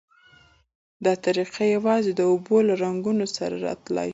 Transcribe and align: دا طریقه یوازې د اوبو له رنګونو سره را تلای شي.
دا 1.05 1.13
طریقه 1.25 1.63
یوازې 1.75 2.11
د 2.15 2.21
اوبو 2.31 2.55
له 2.67 2.73
رنګونو 2.83 3.25
سره 3.35 3.55
را 3.65 3.73
تلای 3.83 4.09
شي. 4.09 4.09